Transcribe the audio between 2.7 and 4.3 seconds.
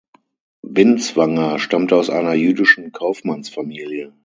Kaufmannsfamilie.